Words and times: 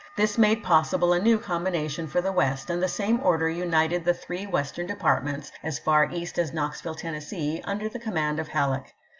This 0.17 0.35
made 0.35 0.63
possible 0.63 1.13
a 1.13 1.21
new 1.21 1.37
combination 1.37 2.07
for 2.07 2.21
the 2.21 2.31
West, 2.31 2.71
and 2.71 2.81
the 2.81 2.87
same 2.87 3.19
order 3.21 3.47
united 3.47 4.03
the 4.03 4.15
three 4.15 4.47
Western 4.47 4.87
depart 4.87 5.23
ments 5.23 5.51
(as 5.61 5.77
far 5.77 6.09
East 6.11 6.39
as 6.39 6.51
Knoxville, 6.51 6.95
Tennessee) 6.95 7.61
under 7.65 7.87
the 7.87 7.99
command 7.99 8.39
of 8.39 8.47
Halleck. 8.47 8.95